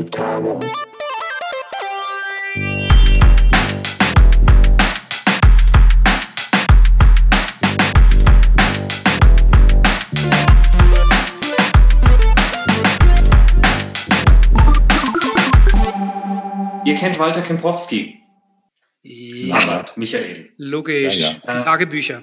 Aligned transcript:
Architektagung. 0.00 0.60
Ihr 16.84 16.94
kennt 16.96 17.18
Walter 17.18 17.42
Kempowski. 17.42 18.16
Ja, 19.02 19.84
Michael. 19.96 20.50
logisch. 20.56 21.20
Ja, 21.20 21.58
Die 21.58 21.64
Tagebücher. 21.64 22.22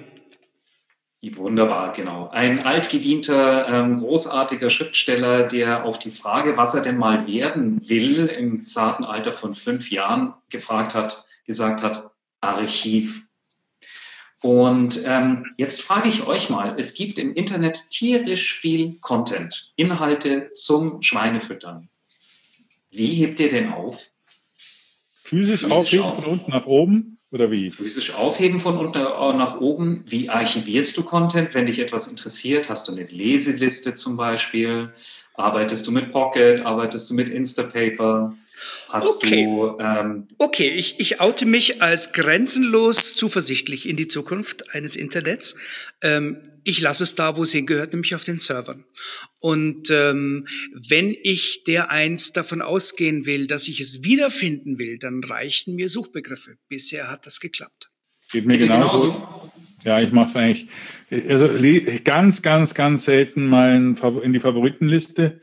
Wunderbar, 1.20 1.92
genau. 1.92 2.28
Ein 2.28 2.60
altgedienter, 2.60 3.68
ähm, 3.68 3.96
großartiger 3.96 4.70
Schriftsteller, 4.70 5.48
der 5.48 5.84
auf 5.84 5.98
die 5.98 6.12
Frage, 6.12 6.56
was 6.56 6.74
er 6.74 6.82
denn 6.82 6.96
mal 6.96 7.26
werden 7.26 7.88
will, 7.88 8.26
im 8.26 8.64
zarten 8.64 9.04
Alter 9.04 9.32
von 9.32 9.54
fünf 9.54 9.90
Jahren 9.90 10.34
gefragt 10.48 10.94
hat, 10.94 11.26
gesagt 11.44 11.82
hat, 11.82 12.10
Archiv. 12.40 13.26
Und 14.42 15.02
ähm, 15.06 15.46
jetzt 15.56 15.82
frage 15.82 16.08
ich 16.08 16.28
euch 16.28 16.50
mal, 16.50 16.76
es 16.78 16.94
gibt 16.94 17.18
im 17.18 17.34
Internet 17.34 17.90
tierisch 17.90 18.54
viel 18.54 18.98
Content, 19.00 19.72
Inhalte 19.74 20.52
zum 20.52 21.02
Schweinefüttern. 21.02 21.88
Wie 22.90 23.14
hebt 23.14 23.40
ihr 23.40 23.50
den 23.50 23.72
auf? 23.72 24.12
Physisch, 25.14 25.62
Physisch 25.62 25.70
aufheben 25.70 26.04
auf. 26.04 26.22
von 26.22 26.32
unten 26.32 26.50
nach 26.52 26.66
oben 26.66 27.17
oder 27.30 27.50
wie? 27.50 27.70
Physisch 27.70 28.14
aufheben 28.14 28.60
von 28.60 28.78
unten 28.78 29.00
nach 29.00 29.60
oben. 29.60 30.04
Wie 30.06 30.30
archivierst 30.30 30.96
du 30.96 31.04
Content, 31.04 31.54
wenn 31.54 31.66
dich 31.66 31.78
etwas 31.78 32.08
interessiert? 32.08 32.68
Hast 32.68 32.88
du 32.88 32.92
eine 32.92 33.04
Leseliste 33.04 33.94
zum 33.94 34.16
Beispiel? 34.16 34.92
Arbeitest 35.38 35.86
du 35.86 35.92
mit 35.92 36.12
Pocket? 36.12 36.60
Arbeitest 36.64 37.08
du 37.10 37.14
mit 37.14 37.28
Instapaper? 37.28 38.36
Hast 38.88 39.22
Okay. 39.24 39.44
du 39.44 39.78
ähm, 39.78 40.26
Okay, 40.38 40.68
ich, 40.68 40.98
ich 40.98 41.20
oute 41.20 41.46
mich 41.46 41.80
als 41.80 42.12
grenzenlos 42.12 43.14
zuversichtlich 43.14 43.88
in 43.88 43.96
die 43.96 44.08
Zukunft 44.08 44.74
eines 44.74 44.96
Internets. 44.96 45.56
Ähm, 46.02 46.38
ich 46.64 46.80
lasse 46.80 47.04
es 47.04 47.14
da, 47.14 47.36
wo 47.36 47.44
es 47.44 47.52
hingehört, 47.52 47.92
nämlich 47.92 48.16
auf 48.16 48.24
den 48.24 48.40
Servern. 48.40 48.84
Und 49.38 49.90
ähm, 49.90 50.48
wenn 50.88 51.16
ich 51.22 51.62
dereinst 51.64 52.36
davon 52.36 52.60
ausgehen 52.60 53.24
will, 53.24 53.46
dass 53.46 53.68
ich 53.68 53.78
es 53.80 54.02
wiederfinden 54.02 54.78
will, 54.78 54.98
dann 54.98 55.22
reichen 55.22 55.76
mir 55.76 55.88
Suchbegriffe. 55.88 56.56
Bisher 56.68 57.10
hat 57.10 57.26
das 57.26 57.38
geklappt. 57.38 57.90
Geht 58.32 58.44
mir 58.44 58.58
genauso. 58.58 59.37
Ja, 59.84 60.00
ich 60.00 60.12
mache 60.12 60.28
es 60.28 60.36
eigentlich. 60.36 60.68
Also 61.28 61.48
ganz, 62.04 62.42
ganz, 62.42 62.74
ganz 62.74 63.04
selten 63.04 63.46
mal 63.46 63.96
in 64.22 64.32
die 64.32 64.40
Favoritenliste. 64.40 65.40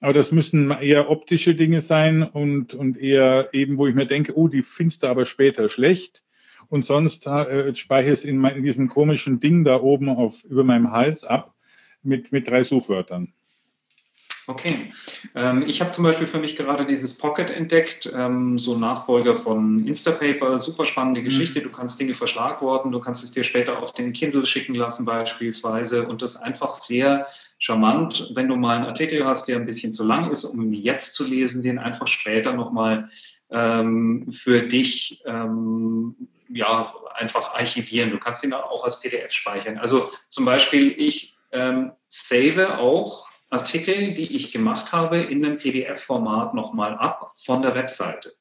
Aber 0.00 0.12
das 0.12 0.32
müssen 0.32 0.70
eher 0.70 1.08
optische 1.10 1.54
Dinge 1.54 1.80
sein 1.80 2.22
und, 2.22 2.74
und 2.74 2.98
eher 2.98 3.48
eben, 3.52 3.78
wo 3.78 3.86
ich 3.86 3.94
mir 3.94 4.06
denke, 4.06 4.36
oh, 4.36 4.48
die 4.48 4.62
findest 4.62 5.02
du 5.02 5.06
aber 5.06 5.24
später 5.24 5.68
schlecht. 5.68 6.22
Und 6.68 6.84
sonst 6.84 7.26
äh, 7.26 7.74
speichere 7.74 8.12
ich 8.12 8.18
es 8.20 8.24
in, 8.24 8.44
in 8.44 8.62
diesem 8.62 8.88
komischen 8.88 9.40
Ding 9.40 9.64
da 9.64 9.80
oben 9.80 10.08
auf, 10.08 10.44
über 10.44 10.64
meinem 10.64 10.90
Hals 10.90 11.24
ab 11.24 11.54
mit, 12.02 12.32
mit 12.32 12.48
drei 12.48 12.64
Suchwörtern. 12.64 13.32
Okay. 14.46 14.92
Ähm, 15.34 15.64
ich 15.66 15.80
habe 15.80 15.90
zum 15.92 16.04
Beispiel 16.04 16.26
für 16.26 16.38
mich 16.38 16.56
gerade 16.56 16.84
dieses 16.84 17.16
Pocket 17.16 17.50
entdeckt, 17.50 18.12
ähm, 18.14 18.58
so 18.58 18.76
Nachfolger 18.76 19.36
von 19.36 19.86
Instapaper, 19.86 20.58
super 20.58 20.84
spannende 20.84 21.22
Geschichte. 21.22 21.62
Du 21.62 21.70
kannst 21.70 21.98
Dinge 21.98 22.14
verschlagworten, 22.14 22.92
du 22.92 23.00
kannst 23.00 23.24
es 23.24 23.32
dir 23.32 23.44
später 23.44 23.82
auf 23.82 23.92
den 23.92 24.12
Kindle 24.12 24.44
schicken 24.44 24.74
lassen 24.74 25.06
beispielsweise 25.06 26.06
und 26.06 26.20
das 26.20 26.36
einfach 26.36 26.74
sehr 26.74 27.26
charmant, 27.58 28.32
wenn 28.34 28.48
du 28.48 28.56
mal 28.56 28.76
einen 28.76 28.86
Artikel 28.86 29.24
hast, 29.24 29.48
der 29.48 29.56
ein 29.56 29.66
bisschen 29.66 29.92
zu 29.92 30.04
lang 30.04 30.30
ist, 30.30 30.44
um 30.44 30.60
ihn 30.60 30.74
jetzt 30.74 31.14
zu 31.14 31.26
lesen, 31.26 31.62
den 31.62 31.78
einfach 31.78 32.06
später 32.06 32.52
nochmal 32.52 33.08
ähm, 33.50 34.26
für 34.30 34.62
dich 34.62 35.22
ähm, 35.24 36.14
ja, 36.48 36.92
einfach 37.14 37.54
archivieren. 37.54 38.10
Du 38.10 38.18
kannst 38.18 38.44
ihn 38.44 38.52
auch 38.52 38.84
als 38.84 39.00
PDF 39.00 39.32
speichern. 39.32 39.78
Also 39.78 40.10
zum 40.28 40.44
Beispiel, 40.44 40.94
ich 40.98 41.36
ähm, 41.52 41.92
save 42.08 42.78
auch 42.78 43.28
Artikel, 43.50 44.14
die 44.14 44.34
ich 44.36 44.52
gemacht 44.52 44.92
habe, 44.92 45.18
in 45.18 45.44
einem 45.44 45.58
PDF-Format 45.58 46.54
nochmal 46.54 46.94
ab 46.94 47.32
von 47.36 47.62
der 47.62 47.74
Webseite. 47.74 48.34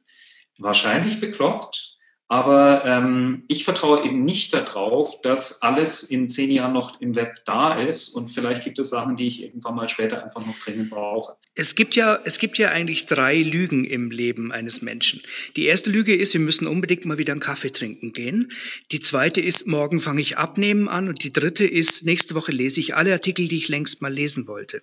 Wahrscheinlich 0.59 1.19
bekloppt, 1.19 1.93
aber 2.33 2.83
ähm, 2.85 3.43
ich 3.47 3.63
vertraue 3.63 4.03
eben 4.05 4.23
nicht 4.25 4.53
darauf, 4.53 5.21
dass 5.21 5.61
alles 5.61 6.03
in 6.03 6.29
zehn 6.29 6.49
Jahren 6.49 6.73
noch 6.73 6.99
im 6.99 7.15
Web 7.15 7.45
da 7.45 7.79
ist 7.79 8.09
und 8.09 8.29
vielleicht 8.29 8.63
gibt 8.63 8.79
es 8.79 8.89
Sachen, 8.89 9.17
die 9.17 9.27
ich 9.27 9.43
irgendwann 9.43 9.75
mal 9.75 9.87
später 9.89 10.23
einfach 10.23 10.43
noch 10.45 10.57
dringend 10.57 10.89
brauche. 10.89 11.35
Es 11.53 11.75
gibt 11.75 11.95
ja, 11.95 12.19
es 12.23 12.39
gibt 12.39 12.57
ja 12.57 12.69
eigentlich 12.69 13.05
drei 13.05 13.39
Lügen 13.39 13.85
im 13.85 14.09
Leben 14.09 14.51
eines 14.51 14.81
Menschen. 14.81 15.21
Die 15.55 15.65
erste 15.65 15.91
Lüge 15.91 16.15
ist, 16.15 16.33
wir 16.33 16.41
müssen 16.41 16.65
unbedingt 16.65 17.05
mal 17.05 17.19
wieder 17.19 17.33
einen 17.33 17.41
Kaffee 17.41 17.71
trinken 17.71 18.13
gehen. 18.13 18.51
Die 18.91 18.99
zweite 18.99 19.39
ist, 19.39 19.67
morgen 19.67 19.99
fange 19.99 20.21
ich 20.21 20.37
abnehmen 20.37 20.87
an. 20.87 21.09
Und 21.09 21.23
die 21.23 21.31
dritte 21.31 21.65
ist, 21.65 22.03
nächste 22.03 22.33
Woche 22.33 22.51
lese 22.51 22.79
ich 22.79 22.95
alle 22.95 23.13
Artikel, 23.13 23.47
die 23.47 23.57
ich 23.57 23.69
längst 23.69 24.01
mal 24.01 24.11
lesen 24.11 24.47
wollte. 24.47 24.81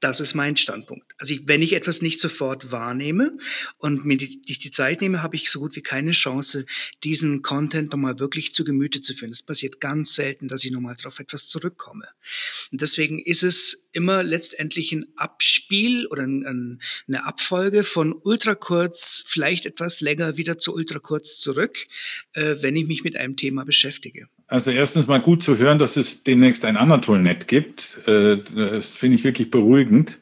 Das 0.00 0.18
ist 0.20 0.34
mein 0.34 0.56
Standpunkt. 0.56 1.12
Also 1.18 1.34
ich, 1.34 1.46
wenn 1.46 1.60
ich 1.60 1.74
etwas 1.74 2.00
nicht 2.00 2.20
sofort 2.20 2.72
wahrnehme 2.72 3.36
und 3.76 4.06
mir 4.06 4.16
die, 4.16 4.40
die, 4.40 4.58
die 4.58 4.70
Zeit 4.70 5.02
nehme, 5.02 5.22
habe 5.22 5.36
ich 5.36 5.50
so 5.50 5.60
gut 5.60 5.76
wie 5.76 5.82
keine 5.82 6.12
Chance, 6.12 6.64
diesen 7.04 7.42
Content 7.42 7.90
nochmal 7.90 8.18
wirklich 8.18 8.54
zu 8.54 8.64
Gemüte 8.64 9.02
zu 9.02 9.14
führen. 9.14 9.30
Es 9.30 9.42
passiert 9.42 9.78
ganz 9.78 10.14
selten, 10.14 10.48
dass 10.48 10.64
ich 10.64 10.70
nochmal 10.70 10.96
darauf 10.96 11.20
etwas 11.20 11.48
zurückkomme. 11.48 12.06
Und 12.72 12.80
deswegen 12.80 13.18
ist 13.18 13.42
es 13.42 13.90
immer 13.92 14.22
letztendlich 14.22 14.90
ein 14.92 15.06
Abspiel 15.16 16.06
oder 16.06 16.22
ein, 16.22 16.46
ein, 16.46 16.82
eine 17.06 17.26
Abfolge 17.26 17.84
von 17.84 18.14
ultrakurz, 18.14 19.22
vielleicht 19.26 19.66
etwas 19.66 20.00
länger 20.00 20.38
wieder 20.38 20.58
zu 20.58 20.74
ultrakurz 20.74 21.38
zurück, 21.38 21.76
äh, 22.32 22.56
wenn 22.60 22.74
ich 22.74 22.86
mich 22.86 23.04
mit 23.04 23.16
einem 23.16 23.36
Thema 23.36 23.66
beschäftige. 23.66 24.28
Also 24.50 24.72
erstens 24.72 25.06
mal 25.06 25.20
gut 25.20 25.44
zu 25.44 25.58
hören, 25.58 25.78
dass 25.78 25.96
es 25.96 26.24
demnächst 26.24 26.64
ein 26.64 26.76
Anatol-Net 26.76 27.46
gibt. 27.46 27.96
Äh, 28.08 28.38
Das 28.38 28.96
finde 28.96 29.16
ich 29.16 29.22
wirklich 29.22 29.48
beruhigend, 29.52 30.18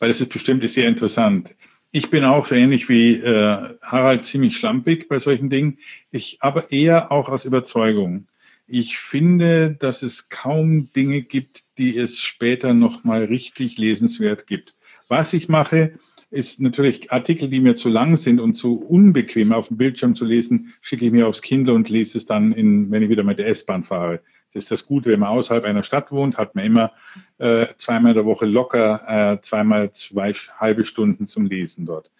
weil 0.00 0.10
es 0.10 0.20
ist 0.20 0.32
bestimmt 0.32 0.68
sehr 0.68 0.88
interessant. 0.88 1.54
Ich 1.92 2.10
bin 2.10 2.24
auch 2.24 2.44
so 2.44 2.56
ähnlich 2.56 2.88
wie 2.88 3.14
äh, 3.14 3.76
Harald 3.80 4.24
ziemlich 4.24 4.56
schlampig 4.56 5.08
bei 5.08 5.20
solchen 5.20 5.48
Dingen. 5.48 5.78
Ich 6.10 6.38
aber 6.40 6.72
eher 6.72 7.12
auch 7.12 7.28
aus 7.28 7.44
Überzeugung. 7.44 8.26
Ich 8.66 8.98
finde, 8.98 9.76
dass 9.78 10.02
es 10.02 10.28
kaum 10.28 10.92
Dinge 10.92 11.22
gibt, 11.22 11.62
die 11.78 11.96
es 11.96 12.18
später 12.18 12.74
noch 12.74 13.04
mal 13.04 13.24
richtig 13.26 13.78
lesenswert 13.78 14.48
gibt. 14.48 14.74
Was 15.06 15.32
ich 15.32 15.48
mache, 15.48 15.92
ist 16.30 16.60
natürlich 16.60 17.10
Artikel, 17.10 17.48
die 17.48 17.60
mir 17.60 17.76
zu 17.76 17.88
lang 17.88 18.16
sind 18.16 18.40
und 18.40 18.54
zu 18.54 18.80
unbequem 18.80 19.52
auf 19.52 19.68
dem 19.68 19.78
Bildschirm 19.78 20.14
zu 20.14 20.24
lesen, 20.24 20.74
schicke 20.82 21.06
ich 21.06 21.12
mir 21.12 21.26
aufs 21.26 21.42
Kindle 21.42 21.74
und 21.74 21.88
lese 21.88 22.18
es 22.18 22.26
dann, 22.26 22.52
in, 22.52 22.90
wenn 22.90 23.02
ich 23.02 23.08
wieder 23.08 23.24
mit 23.24 23.38
der 23.38 23.48
S-Bahn 23.48 23.84
fahre. 23.84 24.20
Das 24.52 24.64
ist 24.64 24.70
das 24.70 24.86
Gute, 24.86 25.10
wenn 25.10 25.20
man 25.20 25.30
außerhalb 25.30 25.64
einer 25.64 25.82
Stadt 25.82 26.10
wohnt, 26.10 26.36
hat 26.36 26.54
man 26.54 26.64
immer 26.64 26.92
äh, 27.38 27.66
zweimal 27.76 28.12
in 28.12 28.16
der 28.16 28.24
Woche 28.24 28.46
locker 28.46 29.34
äh, 29.34 29.40
zweimal 29.40 29.92
zwei 29.92 30.32
halbe 30.32 30.84
Stunden 30.84 31.26
zum 31.26 31.46
Lesen 31.46 31.86
dort. 31.86 32.10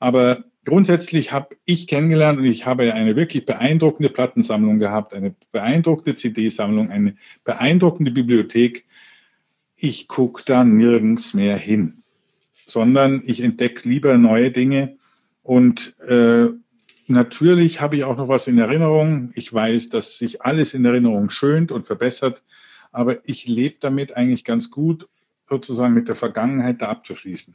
Aber 0.00 0.44
grundsätzlich 0.64 1.32
habe 1.32 1.56
ich 1.64 1.86
kennengelernt 1.86 2.38
und 2.38 2.44
ich 2.44 2.66
habe 2.66 2.92
eine 2.92 3.16
wirklich 3.16 3.46
beeindruckende 3.46 4.10
Plattensammlung 4.10 4.78
gehabt, 4.78 5.14
eine 5.14 5.34
beeindruckende 5.52 6.16
CD-Sammlung, 6.16 6.90
eine 6.90 7.16
beeindruckende 7.44 8.10
Bibliothek. 8.10 8.84
Ich 9.76 10.08
gucke 10.08 10.42
da 10.44 10.64
nirgends 10.64 11.34
mehr 11.34 11.56
hin 11.56 12.03
sondern 12.54 13.22
ich 13.26 13.40
entdecke 13.40 13.88
lieber 13.88 14.16
neue 14.16 14.50
Dinge. 14.50 14.96
Und 15.42 15.98
äh, 16.00 16.46
natürlich 17.06 17.80
habe 17.80 17.96
ich 17.96 18.04
auch 18.04 18.16
noch 18.16 18.28
was 18.28 18.46
in 18.46 18.58
Erinnerung. 18.58 19.30
Ich 19.34 19.52
weiß, 19.52 19.90
dass 19.90 20.16
sich 20.16 20.42
alles 20.42 20.74
in 20.74 20.84
Erinnerung 20.84 21.30
schönt 21.30 21.72
und 21.72 21.86
verbessert, 21.86 22.42
aber 22.92 23.28
ich 23.28 23.46
lebe 23.46 23.76
damit 23.80 24.16
eigentlich 24.16 24.44
ganz 24.44 24.70
gut, 24.70 25.08
sozusagen 25.48 25.94
mit 25.94 26.08
der 26.08 26.14
Vergangenheit 26.14 26.80
da 26.80 26.88
abzuschließen. 26.88 27.54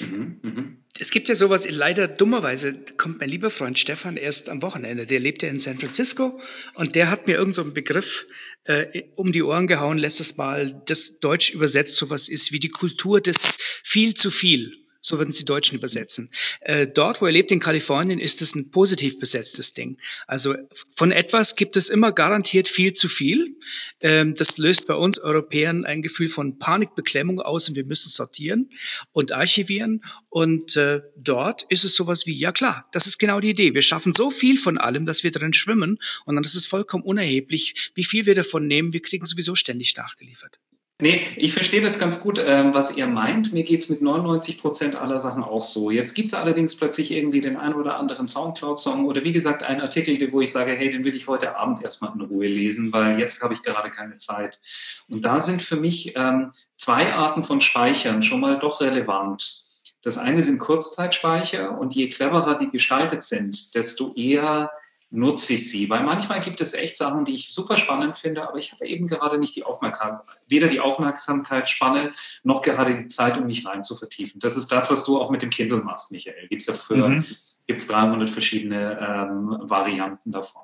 Mhm, 0.00 0.38
mhm. 0.42 0.84
Es 0.98 1.10
gibt 1.10 1.28
ja 1.28 1.34
sowas, 1.34 1.68
leider 1.68 2.06
dummerweise 2.06 2.72
kommt 2.96 3.18
mein 3.18 3.28
lieber 3.28 3.50
Freund 3.50 3.78
Stefan 3.78 4.16
erst 4.16 4.48
am 4.48 4.62
Wochenende. 4.62 5.06
Der 5.06 5.18
lebt 5.18 5.42
ja 5.42 5.48
in 5.48 5.58
San 5.58 5.78
Francisco 5.78 6.40
und 6.74 6.94
der 6.94 7.10
hat 7.10 7.26
mir 7.26 7.32
irgendeinen 7.32 7.52
so 7.52 7.62
einen 7.62 7.74
Begriff 7.74 8.26
äh, 8.64 9.02
um 9.16 9.32
die 9.32 9.42
Ohren 9.42 9.66
gehauen, 9.66 9.98
lässt 9.98 10.20
es 10.20 10.36
mal 10.36 10.82
das 10.86 11.18
Deutsch 11.18 11.50
übersetzt, 11.50 11.96
sowas 11.96 12.28
ist 12.28 12.52
wie 12.52 12.60
die 12.60 12.68
Kultur 12.68 13.20
des 13.20 13.58
viel 13.82 14.14
zu 14.14 14.30
viel. 14.30 14.83
So 15.06 15.18
würden 15.18 15.28
es 15.28 15.36
die 15.36 15.44
Deutschen 15.44 15.76
übersetzen. 15.76 16.30
Äh, 16.60 16.86
dort, 16.86 17.20
wo 17.20 17.26
er 17.26 17.32
lebt, 17.32 17.50
in 17.50 17.60
Kalifornien, 17.60 18.18
ist 18.18 18.40
es 18.40 18.54
ein 18.54 18.70
positiv 18.70 19.18
besetztes 19.18 19.74
Ding. 19.74 19.98
Also 20.26 20.54
von 20.94 21.12
etwas 21.12 21.56
gibt 21.56 21.76
es 21.76 21.90
immer 21.90 22.10
garantiert 22.10 22.68
viel 22.68 22.94
zu 22.94 23.08
viel. 23.08 23.54
Ähm, 24.00 24.34
das 24.34 24.56
löst 24.56 24.86
bei 24.86 24.94
uns 24.94 25.18
Europäern 25.18 25.84
ein 25.84 26.00
Gefühl 26.00 26.30
von 26.30 26.58
Panikbeklemmung 26.58 27.38
aus 27.38 27.68
und 27.68 27.74
wir 27.74 27.84
müssen 27.84 28.08
sortieren 28.08 28.70
und 29.12 29.30
archivieren. 29.32 30.02
Und 30.30 30.74
äh, 30.76 31.02
dort 31.18 31.64
ist 31.68 31.84
es 31.84 31.94
sowas 31.94 32.24
wie, 32.24 32.32
ja 32.32 32.52
klar, 32.52 32.88
das 32.92 33.06
ist 33.06 33.18
genau 33.18 33.40
die 33.40 33.50
Idee. 33.50 33.74
Wir 33.74 33.82
schaffen 33.82 34.14
so 34.14 34.30
viel 34.30 34.56
von 34.56 34.78
allem, 34.78 35.04
dass 35.04 35.22
wir 35.22 35.32
drin 35.32 35.52
schwimmen 35.52 35.98
und 36.24 36.34
dann 36.34 36.44
ist 36.44 36.54
es 36.54 36.66
vollkommen 36.66 37.04
unerheblich, 37.04 37.92
wie 37.94 38.04
viel 38.04 38.24
wir 38.24 38.34
davon 38.34 38.66
nehmen. 38.66 38.94
Wir 38.94 39.02
kriegen 39.02 39.26
sowieso 39.26 39.54
ständig 39.54 39.94
nachgeliefert. 39.98 40.58
Nee, 41.00 41.20
ich 41.36 41.52
verstehe 41.52 41.82
das 41.82 41.98
ganz 41.98 42.20
gut, 42.20 42.38
ähm, 42.38 42.72
was 42.72 42.96
ihr 42.96 43.08
meint. 43.08 43.52
Mir 43.52 43.64
geht's 43.64 43.90
mit 43.90 44.00
99 44.00 44.60
Prozent 44.60 44.94
aller 44.94 45.18
Sachen 45.18 45.42
auch 45.42 45.64
so. 45.64 45.90
Jetzt 45.90 46.14
gibt's 46.14 46.34
allerdings 46.34 46.76
plötzlich 46.76 47.10
irgendwie 47.10 47.40
den 47.40 47.56
einen 47.56 47.74
oder 47.74 47.96
anderen 47.96 48.28
Soundcloud-Song 48.28 49.04
oder 49.06 49.24
wie 49.24 49.32
gesagt 49.32 49.64
einen 49.64 49.80
Artikel, 49.80 50.32
wo 50.32 50.40
ich 50.40 50.52
sage, 50.52 50.70
hey, 50.70 50.92
den 50.92 51.04
will 51.04 51.16
ich 51.16 51.26
heute 51.26 51.56
Abend 51.56 51.82
erstmal 51.82 52.14
in 52.14 52.20
Ruhe 52.20 52.46
lesen, 52.46 52.92
weil 52.92 53.18
jetzt 53.18 53.42
habe 53.42 53.54
ich 53.54 53.62
gerade 53.62 53.90
keine 53.90 54.18
Zeit. 54.18 54.60
Und 55.08 55.24
da 55.24 55.40
sind 55.40 55.62
für 55.62 55.76
mich 55.76 56.14
ähm, 56.14 56.52
zwei 56.76 57.12
Arten 57.12 57.42
von 57.42 57.60
Speichern 57.60 58.22
schon 58.22 58.38
mal 58.38 58.60
doch 58.60 58.80
relevant. 58.80 59.64
Das 60.02 60.16
eine 60.16 60.44
sind 60.44 60.60
Kurzzeitspeicher 60.60 61.76
und 61.76 61.96
je 61.96 62.08
cleverer 62.08 62.56
die 62.56 62.70
gestaltet 62.70 63.24
sind, 63.24 63.74
desto 63.74 64.14
eher 64.14 64.70
nutze 65.14 65.54
ich 65.54 65.70
sie. 65.70 65.88
Weil 65.88 66.02
manchmal 66.02 66.40
gibt 66.40 66.60
es 66.60 66.74
echt 66.74 66.96
Sachen, 66.96 67.24
die 67.24 67.34
ich 67.34 67.52
super 67.52 67.76
spannend 67.76 68.16
finde, 68.16 68.46
aber 68.46 68.58
ich 68.58 68.72
habe 68.72 68.86
eben 68.86 69.06
gerade 69.06 69.38
nicht 69.38 69.54
die 69.54 69.64
Aufmerksamkeit, 69.64 70.36
weder 70.48 70.68
die 70.68 70.80
Aufmerksamkeitsspanne 70.80 72.12
noch 72.42 72.62
gerade 72.62 72.96
die 72.96 73.06
Zeit, 73.06 73.38
um 73.38 73.46
mich 73.46 73.64
rein 73.64 73.84
zu 73.84 73.94
vertiefen. 73.94 74.40
Das 74.40 74.56
ist 74.56 74.72
das, 74.72 74.90
was 74.90 75.04
du 75.04 75.20
auch 75.20 75.30
mit 75.30 75.42
dem 75.42 75.50
Kindle 75.50 75.82
machst, 75.82 76.10
Michael. 76.10 76.48
Gibt 76.48 76.62
es 76.62 76.66
ja 76.66 76.74
für 76.74 77.08
mhm. 77.08 77.26
Gibt's 77.66 77.86
300 77.88 78.28
verschiedene 78.28 78.98
ähm, 79.00 79.56
Varianten 79.62 80.32
davon. 80.32 80.62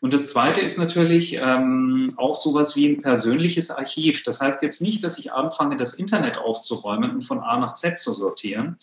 Und 0.00 0.14
das 0.14 0.28
Zweite 0.28 0.60
ist 0.60 0.78
natürlich 0.78 1.34
ähm, 1.34 2.14
auch 2.16 2.36
sowas 2.36 2.76
wie 2.76 2.88
ein 2.88 3.02
persönliches 3.02 3.70
Archiv. 3.70 4.24
Das 4.24 4.40
heißt 4.40 4.62
jetzt 4.62 4.80
nicht, 4.80 5.04
dass 5.04 5.18
ich 5.18 5.32
anfange, 5.32 5.76
das 5.76 5.94
Internet 5.94 6.38
aufzuräumen 6.38 7.10
und 7.10 7.22
von 7.22 7.40
A 7.40 7.58
nach 7.58 7.74
Z 7.74 7.98
zu 7.98 8.12
sortieren, 8.12 8.78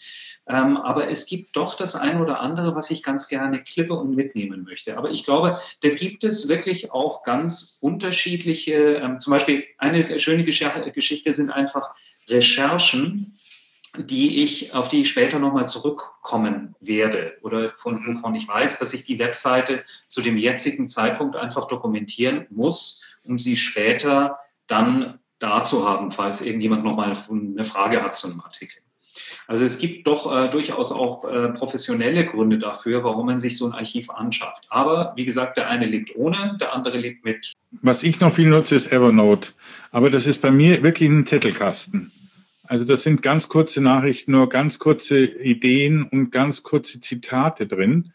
ähm, 0.48 0.78
aber 0.78 1.10
es 1.10 1.26
gibt 1.26 1.56
doch 1.56 1.76
das 1.76 1.96
eine 1.96 2.22
oder 2.22 2.40
andere, 2.40 2.76
was 2.76 2.92
ich 2.92 3.02
ganz 3.02 3.28
gerne 3.28 3.64
klippe 3.64 3.96
und 3.96 4.16
mitnehmen 4.16 4.64
möchte. 4.64 4.98
Aber 4.98 5.10
ich 5.10 5.24
glaube, 5.24 5.60
da 5.82 5.90
gibt 5.90 6.24
es 6.24 6.48
wirklich 6.48 6.92
auch 6.92 7.24
ganz 7.24 7.80
unterschiedliche, 7.82 8.74
ähm, 8.74 9.20
zum 9.20 9.32
Beispiel 9.32 9.64
eine 9.80 10.20
schöne 10.20 10.44
Geschichte 10.44 11.34
sind 11.34 11.50
einfach 11.50 11.96
Recherchen, 12.30 13.40
die 13.98 14.44
ich, 14.44 14.74
auf 14.74 14.90
die 14.90 15.02
ich 15.02 15.10
später 15.10 15.40
nochmal 15.40 15.68
zurückkommen 15.68 16.76
werde 16.80 17.34
oder 17.42 17.70
von, 17.70 18.06
wovon 18.06 18.36
ich 18.36 18.48
weiß, 18.48 18.80
dass 18.80 18.94
ich 18.94 19.06
die 19.06 19.20
Webseite 19.20 19.84
zu 20.08 20.22
dem 20.22 20.38
jetzigen 20.38 20.90
Zeitpunkt 20.90 21.36
einfach 21.36 21.68
dokumentieren 21.68 22.48
muss, 22.50 23.18
um 23.24 23.40
sie 23.40 23.58
später 23.58 24.40
dann 24.68 25.20
da 25.40 25.64
zu 25.64 25.88
haben, 25.88 26.12
falls 26.12 26.42
irgendjemand 26.42 26.84
nochmal 26.84 27.16
eine 27.30 27.66
Frage 27.66 28.02
hat 28.02 28.16
zu 28.16 28.28
einem 28.28 28.42
Artikel. 28.42 28.82
Also 29.48 29.64
es 29.64 29.80
gibt 29.80 30.08
doch 30.08 30.36
äh, 30.36 30.50
durchaus 30.50 30.92
auch 30.92 31.24
äh, 31.26 31.50
professionelle 31.50 32.26
Gründe 32.26 32.58
dafür, 32.58 33.04
warum 33.04 33.28
man 33.28 33.40
sich 33.40 33.58
so 33.58 33.68
ein 33.68 33.74
Archiv 33.74 34.10
anschafft. 34.10 34.66
Aber 34.70 35.14
wie 35.16 35.26
gesagt, 35.26 35.58
der 35.58 35.70
eine 35.70 35.86
lebt 35.86 36.16
ohne, 36.16 36.58
der 36.60 36.74
andere 36.74 36.98
lebt 36.98 37.24
mit. 37.24 37.54
Was 37.82 38.04
ich 38.04 38.20
noch 38.20 38.34
viel 38.34 38.48
nutze, 38.48 38.76
ist 38.76 38.92
Evernote. 38.92 39.52
Aber 39.92 40.10
das 40.10 40.26
ist 40.26 40.42
bei 40.42 40.52
mir 40.52 40.82
wirklich 40.82 41.10
ein 41.10 41.26
Zettelkasten. 41.26 42.12
Also 42.68 42.86
das 42.86 43.04
sind 43.04 43.22
ganz 43.22 43.48
kurze 43.50 43.82
Nachrichten, 43.82 44.32
nur 44.32 44.50
ganz 44.50 44.80
kurze 44.80 45.24
Ideen 45.24 46.04
und 46.04 46.32
ganz 46.32 46.64
kurze 46.64 47.00
Zitate 47.00 47.68
drin. 47.68 48.12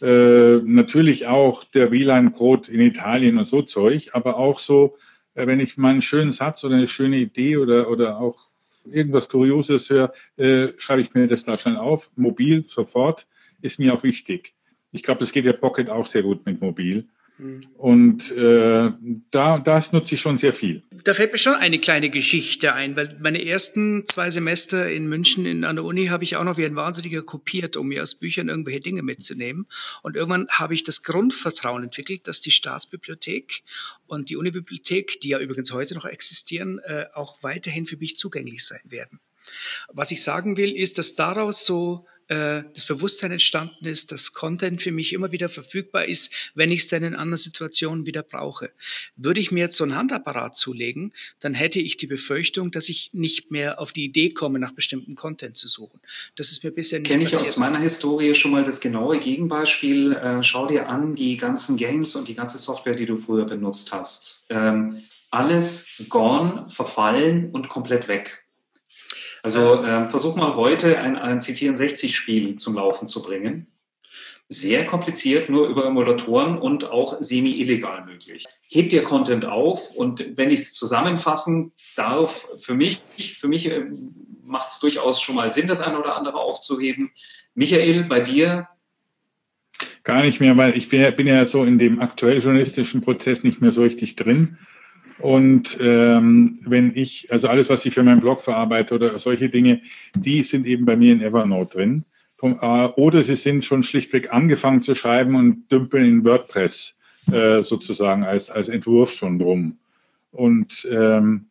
Äh, 0.00 0.58
natürlich 0.64 1.26
auch 1.26 1.64
der 1.64 1.90
Wieland-Brot 1.90 2.68
in 2.68 2.80
Italien 2.80 3.38
und 3.38 3.48
so 3.48 3.62
Zeug, 3.62 4.10
aber 4.12 4.36
auch 4.36 4.58
so, 4.58 4.96
äh, 5.34 5.46
wenn 5.46 5.60
ich 5.60 5.76
mal 5.76 5.90
einen 5.90 6.02
schönen 6.02 6.30
Satz 6.30 6.62
oder 6.64 6.76
eine 6.76 6.88
schöne 6.88 7.16
Idee 7.16 7.56
oder, 7.56 7.90
oder 7.90 8.20
auch 8.20 8.48
irgendwas 8.84 9.28
Kurioses 9.28 9.90
höre, 9.90 10.12
äh, 10.36 10.68
schreibe 10.78 11.02
ich 11.02 11.14
mir 11.14 11.26
das 11.26 11.44
da 11.44 11.58
schnell 11.58 11.76
auf. 11.76 12.10
Mobil 12.16 12.64
sofort 12.68 13.26
ist 13.60 13.78
mir 13.78 13.94
auch 13.94 14.04
wichtig. 14.04 14.54
Ich 14.92 15.02
glaube, 15.02 15.20
das 15.20 15.32
geht 15.32 15.44
ja 15.44 15.52
Pocket 15.52 15.90
auch 15.90 16.06
sehr 16.06 16.22
gut 16.22 16.46
mit 16.46 16.60
Mobil. 16.60 17.08
Und 17.76 18.32
äh, 18.32 18.90
da, 19.30 19.58
das 19.58 19.92
nutze 19.92 20.16
ich 20.16 20.20
schon 20.20 20.38
sehr 20.38 20.52
viel. 20.52 20.82
Da 21.04 21.14
fällt 21.14 21.30
mir 21.32 21.38
schon 21.38 21.54
eine 21.54 21.78
kleine 21.78 22.10
Geschichte 22.10 22.74
ein, 22.74 22.96
weil 22.96 23.16
meine 23.20 23.44
ersten 23.44 24.04
zwei 24.06 24.30
Semester 24.30 24.90
in 24.90 25.08
München 25.08 25.46
in, 25.46 25.64
an 25.64 25.76
der 25.76 25.84
Uni 25.84 26.06
habe 26.06 26.24
ich 26.24 26.36
auch 26.36 26.42
noch 26.42 26.56
wie 26.56 26.64
ein 26.64 26.74
Wahnsinniger 26.74 27.22
kopiert, 27.22 27.76
um 27.76 27.88
mir 27.88 28.02
aus 28.02 28.16
Büchern 28.16 28.48
irgendwelche 28.48 28.80
Dinge 28.80 29.02
mitzunehmen. 29.02 29.66
Und 30.02 30.16
irgendwann 30.16 30.48
habe 30.48 30.74
ich 30.74 30.82
das 30.82 31.04
Grundvertrauen 31.04 31.84
entwickelt, 31.84 32.26
dass 32.26 32.40
die 32.40 32.50
Staatsbibliothek 32.50 33.62
und 34.06 34.30
die 34.30 34.36
Unibibliothek, 34.36 35.20
die 35.20 35.28
ja 35.28 35.38
übrigens 35.38 35.72
heute 35.72 35.94
noch 35.94 36.06
existieren, 36.06 36.80
äh, 36.80 37.06
auch 37.14 37.42
weiterhin 37.42 37.86
für 37.86 37.96
mich 37.96 38.16
zugänglich 38.16 38.66
sein 38.66 38.82
werden. 38.88 39.20
Was 39.92 40.10
ich 40.10 40.22
sagen 40.22 40.56
will, 40.56 40.74
ist, 40.76 40.98
dass 40.98 41.14
daraus 41.14 41.64
so 41.64 42.04
äh, 42.28 42.62
das 42.74 42.86
Bewusstsein 42.86 43.30
entstanden 43.30 43.86
ist, 43.86 44.12
dass 44.12 44.32
Content 44.32 44.82
für 44.82 44.92
mich 44.92 45.12
immer 45.12 45.32
wieder 45.32 45.48
verfügbar 45.48 46.04
ist, 46.04 46.52
wenn 46.54 46.70
ich 46.70 46.80
es 46.80 46.88
dann 46.88 47.02
in 47.02 47.14
anderen 47.14 47.38
Situationen 47.38 48.06
wieder 48.06 48.22
brauche. 48.22 48.70
Würde 49.16 49.40
ich 49.40 49.50
mir 49.50 49.60
jetzt 49.60 49.76
so 49.76 49.84
einen 49.84 49.96
Handapparat 49.96 50.56
zulegen, 50.56 51.12
dann 51.40 51.54
hätte 51.54 51.80
ich 51.80 51.96
die 51.96 52.06
Befürchtung, 52.06 52.70
dass 52.70 52.88
ich 52.88 53.10
nicht 53.12 53.50
mehr 53.50 53.80
auf 53.80 53.92
die 53.92 54.04
Idee 54.04 54.30
komme, 54.30 54.58
nach 54.58 54.72
bestimmten 54.72 55.14
Content 55.14 55.56
zu 55.56 55.68
suchen. 55.68 56.00
Das 56.36 56.52
ist 56.52 56.64
mir 56.64 56.70
bisher 56.70 57.00
nicht 57.00 57.10
Kenne 57.10 57.24
ich 57.24 57.34
aus 57.34 57.56
meiner 57.56 57.78
Historie 57.78 58.34
schon 58.34 58.50
mal 58.50 58.64
das 58.64 58.80
genaue 58.80 59.18
Gegenbeispiel. 59.18 60.12
Äh, 60.12 60.42
schau 60.42 60.66
dir 60.66 60.88
an 60.88 61.14
die 61.14 61.36
ganzen 61.36 61.76
Games 61.76 62.14
und 62.14 62.28
die 62.28 62.34
ganze 62.34 62.58
Software, 62.58 62.94
die 62.94 63.06
du 63.06 63.16
früher 63.16 63.46
benutzt 63.46 63.92
hast. 63.92 64.46
Ähm, 64.50 65.02
alles 65.30 66.02
gone, 66.08 66.66
verfallen 66.68 67.50
und 67.52 67.68
komplett 67.68 68.08
weg. 68.08 68.44
Also 69.42 69.82
äh, 69.82 70.08
versuch 70.08 70.36
mal 70.36 70.54
heute 70.56 70.98
ein, 70.98 71.16
ein 71.16 71.40
C64-Spiel 71.40 72.56
zum 72.56 72.74
Laufen 72.74 73.08
zu 73.08 73.22
bringen. 73.22 73.66
Sehr 74.48 74.86
kompliziert, 74.86 75.50
nur 75.50 75.68
über 75.68 75.86
Emulatoren 75.86 76.58
und 76.58 76.90
auch 76.90 77.18
semi-illegal 77.20 78.04
möglich. 78.06 78.46
Hebt 78.68 78.92
ihr 78.92 79.04
Content 79.04 79.44
auf 79.44 79.90
und 79.94 80.36
wenn 80.36 80.50
ich 80.50 80.60
es 80.60 80.74
zusammenfassen 80.74 81.72
darf, 81.96 82.48
für 82.58 82.74
mich, 82.74 82.98
für 83.38 83.48
mich 83.48 83.70
äh, 83.70 83.84
macht 84.42 84.70
es 84.70 84.80
durchaus 84.80 85.20
schon 85.20 85.34
mal 85.34 85.50
Sinn, 85.50 85.68
das 85.68 85.80
eine 85.80 85.98
oder 85.98 86.16
andere 86.16 86.38
aufzuheben. 86.38 87.10
Michael, 87.54 88.04
bei 88.04 88.20
dir 88.20 88.68
Gar 90.08 90.22
nicht 90.22 90.40
mehr, 90.40 90.56
weil 90.56 90.74
ich 90.74 90.88
bin 90.88 91.26
ja 91.26 91.44
so 91.44 91.64
in 91.64 91.78
dem 91.78 92.00
aktuell 92.00 92.38
journalistischen 92.38 93.02
Prozess 93.02 93.44
nicht 93.44 93.60
mehr 93.60 93.72
so 93.72 93.82
richtig 93.82 94.16
drin. 94.16 94.56
Und 95.20 95.78
ähm, 95.80 96.60
wenn 96.64 96.94
ich, 96.94 97.32
also 97.32 97.48
alles, 97.48 97.68
was 97.68 97.84
ich 97.84 97.94
für 97.94 98.02
meinen 98.02 98.20
Blog 98.20 98.40
verarbeite 98.40 98.94
oder 98.94 99.18
solche 99.18 99.48
Dinge, 99.48 99.80
die 100.14 100.44
sind 100.44 100.66
eben 100.66 100.84
bei 100.84 100.96
mir 100.96 101.12
in 101.12 101.22
Evernote 101.22 101.76
drin. 101.76 102.04
Äh, 102.40 102.46
oder 102.46 103.22
sie 103.22 103.34
sind 103.34 103.64
schon 103.64 103.82
schlichtweg 103.82 104.32
angefangen 104.32 104.82
zu 104.82 104.94
schreiben 104.94 105.34
und 105.34 105.70
dümpeln 105.70 106.04
in 106.04 106.24
WordPress 106.24 106.96
äh, 107.32 107.62
sozusagen 107.62 108.24
als, 108.24 108.50
als 108.50 108.68
Entwurf 108.68 109.12
schon 109.12 109.38
drum. 109.38 109.78
Und 110.30 110.86
ähm, 110.90 111.46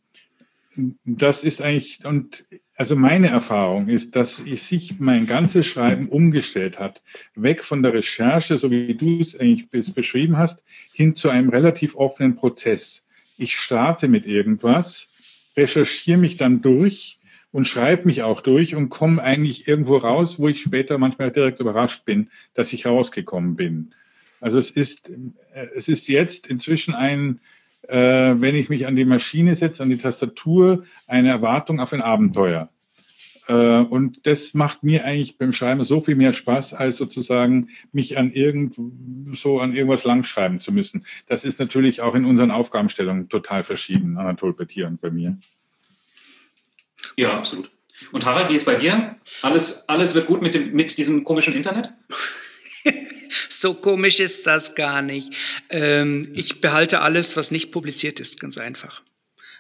das 1.04 1.44
ist 1.44 1.62
eigentlich, 1.62 2.06
und 2.06 2.46
also 2.75 2.96
meine 2.96 3.27
Erfahrung 3.27 3.89
ist, 3.89 4.15
dass 4.15 4.38
sich 4.38 5.00
mein 5.00 5.25
ganzes 5.25 5.65
Schreiben 5.65 6.08
umgestellt 6.08 6.77
hat, 6.77 7.01
weg 7.36 7.63
von 7.63 7.82
der 7.82 7.94
Recherche, 7.94 8.60
so 8.60 8.70
wie 8.70 8.94
du 8.94 9.20
es 9.20 9.38
eigentlich 9.38 9.70
beschrieben 9.96 10.38
hast, 10.38 10.63
hin 10.94 11.15
zu 11.15 11.30
einem 11.30 11.50
relativ 11.50 11.96
offenen 11.96 12.36
Prozess 12.36 13.07
ich 13.38 13.58
starte 13.58 14.08
mit 14.08 14.25
irgendwas, 14.25 15.10
recherchiere 15.56 16.17
mich 16.17 16.38
dann 16.38 16.62
durch 16.62 17.20
und 17.51 17.67
schreibe 17.67 18.06
mich 18.06 18.24
auch 18.24 18.41
durch 18.41 18.75
und 18.75 18.89
komme 18.89 19.22
eigentlich 19.22 19.67
irgendwo 19.67 19.98
raus, 19.98 20.38
wo 20.39 20.48
ich 20.48 20.62
später 20.62 20.98
manchmal 20.98 21.32
direkt 21.32 21.60
überrascht 21.60 22.06
bin, 22.06 22.29
dass 22.53 22.74
ich 22.74 22.86
rausgekommen 22.86 23.56
bin. 23.56 23.94
Also 24.39 24.60
es 24.60 24.70
ist, 24.70 25.10
äh, 25.10 25.67
es 25.75 25.88
ist 25.88 26.08
jetzt 26.08 26.48
inzwischen 26.48 26.94
ein, 26.94 27.39
äh, 27.88 27.96
wenn 27.98 28.56
ich 28.56 28.70
mich 28.70 28.86
an 28.86 28.96
die 28.96 29.06
Maschine 29.06 29.56
setze, 29.56 29.82
an 29.82 29.89
die 29.89 29.98
Tastatur, 29.98 30.84
eine 31.08 31.29
Erwartung 31.29 31.79
auf 31.79 31.94
ein 31.94 32.01
Abenteuer. 32.01 32.70
Äh, 33.48 33.54
und 33.54 34.25
das 34.25 34.54
macht 34.54 34.84
mir 34.84 35.06
eigentlich 35.06 35.38
beim 35.38 35.54
Schreiben 35.54 35.84
so 35.84 36.01
viel 36.01 36.16
mehr 36.16 36.34
Spaß, 36.34 36.74
als 36.74 36.98
sozusagen 36.98 37.70
mich 37.92 38.18
an 38.18 38.32
irgend, 38.32 38.75
so 39.34 39.60
an 39.60 39.75
irgendwas 39.75 40.04
langschreiben 40.04 40.60
zu 40.60 40.72
müssen. 40.72 41.06
Das 41.27 41.46
ist 41.46 41.60
natürlich 41.60 42.01
auch 42.01 42.16
in 42.16 42.25
unseren 42.25 42.51
Aufgabenstellungen 42.51 43.30
total 43.30 43.63
verschieden, 43.63 44.18
Anatol, 44.18 44.54
bei 44.54 44.66
dir 44.66 44.88
und 44.88 45.01
bei 45.01 45.10
mir. 45.10 45.38
Ja, 47.16 47.38
absolut. 47.38 47.72
Und 48.12 48.25
Harald, 48.25 48.50
wie 48.50 48.56
ist 48.56 48.66
bei 48.66 48.75
dir? 48.75 49.16
Alles, 49.42 49.89
alles 49.89 50.13
wird 50.13 50.27
gut 50.27 50.42
mit, 50.42 50.54
dem, 50.54 50.74
mit 50.74 50.98
diesem 50.98 51.24
komischen 51.24 51.56
Internet? 51.56 51.92
so 53.50 53.74
komisch 53.74 54.20
ist 54.20 54.46
das 54.46 54.75
gar 54.75 55.01
nicht. 55.01 55.34
Ähm, 55.70 56.30
ich 56.36 56.62
behalte 56.62 57.01
alles, 57.01 57.38
was 57.38 57.51
nicht 57.51 57.72
publiziert 57.72 58.20
ist, 58.20 58.39
ganz 58.39 58.58
einfach. 58.58 59.01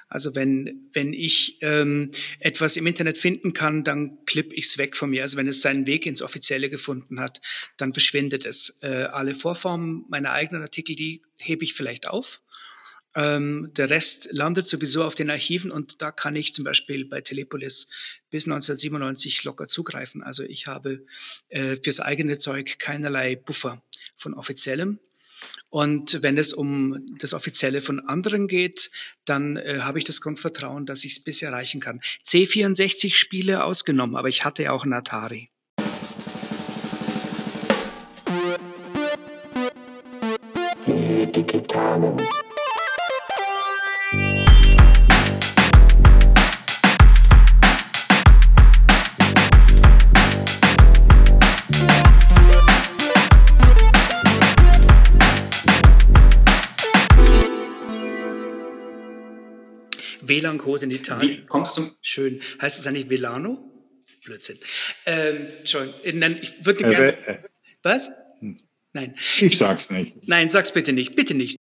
Also 0.09 0.35
wenn, 0.35 0.89
wenn 0.93 1.13
ich 1.13 1.57
ähm, 1.61 2.11
etwas 2.39 2.77
im 2.77 2.87
Internet 2.87 3.17
finden 3.17 3.53
kann, 3.53 3.83
dann 3.83 4.25
klipp 4.25 4.53
ich 4.53 4.65
es 4.65 4.77
weg 4.77 4.95
von 4.95 5.09
mir. 5.09 5.23
Also 5.23 5.37
wenn 5.37 5.47
es 5.47 5.61
seinen 5.61 5.85
Weg 5.85 6.05
ins 6.05 6.21
Offizielle 6.21 6.69
gefunden 6.69 7.19
hat, 7.19 7.41
dann 7.75 7.93
verschwindet 7.93 8.45
es. 8.45 8.79
Äh, 8.83 8.87
alle 9.11 9.35
Vorformen 9.35 10.05
meiner 10.09 10.31
eigenen 10.31 10.61
Artikel, 10.61 10.95
die 10.95 11.21
hebe 11.37 11.63
ich 11.63 11.73
vielleicht 11.73 12.07
auf. 12.07 12.41
Ähm, 13.15 13.71
der 13.75 13.89
Rest 13.89 14.29
landet 14.31 14.67
sowieso 14.67 15.03
auf 15.03 15.15
den 15.15 15.31
Archiven 15.31 15.71
und 15.71 16.03
da 16.03 16.11
kann 16.11 16.35
ich 16.35 16.53
zum 16.53 16.65
Beispiel 16.65 17.05
bei 17.05 17.19
Telepolis 17.21 17.89
bis 18.29 18.45
1997 18.45 19.43
locker 19.43 19.67
zugreifen. 19.67 20.21
Also 20.21 20.43
ich 20.43 20.67
habe 20.67 21.03
äh, 21.49 21.77
fürs 21.77 21.99
eigene 21.99 22.37
Zeug 22.37 22.77
keinerlei 22.77 23.35
Buffer 23.35 23.81
von 24.15 24.35
offiziellem. 24.35 24.99
Und 25.69 26.23
wenn 26.23 26.37
es 26.37 26.53
um 26.53 26.97
das 27.19 27.33
Offizielle 27.33 27.81
von 27.81 27.99
anderen 27.99 28.47
geht, 28.47 28.91
dann 29.25 29.57
äh, 29.57 29.79
habe 29.81 29.99
ich 29.99 30.05
das 30.05 30.21
Grundvertrauen, 30.21 30.85
dass 30.85 31.03
ich 31.03 31.13
es 31.13 31.23
bis 31.23 31.41
erreichen 31.41 31.81
kann. 31.81 31.99
C64 32.25 33.13
Spiele 33.13 33.63
ausgenommen, 33.63 34.15
aber 34.15 34.29
ich 34.29 34.45
hatte 34.45 34.63
ja 34.63 34.71
auch 34.71 34.83
einen 34.83 34.93
Atari. 34.93 35.49
Die 40.85 41.31
digitalen 41.31 42.17
WLAN-Code 60.27 60.85
in 60.85 60.91
Italien. 60.91 61.41
Wie 61.43 61.45
kommst 61.45 61.77
du? 61.77 61.91
Schön. 62.01 62.41
Heißt 62.61 62.79
es 62.79 62.87
eigentlich 62.87 63.09
Velano? 63.09 63.63
Blödsinn. 64.25 64.57
Ähm, 65.05 65.47
Entschuldigung, 65.59 66.35
ich 66.41 66.65
würde 66.65 66.83
gerne. 66.83 67.27
Äh, 67.27 67.39
was? 67.83 68.11
Hm. 68.39 68.59
Nein. 68.93 69.15
Ich 69.39 69.57
sag's 69.57 69.89
nicht. 69.89 70.27
Nein, 70.27 70.49
sag's 70.49 70.73
bitte 70.73 70.91
nicht. 70.93 71.15
Bitte 71.15 71.33
nicht. 71.33 71.57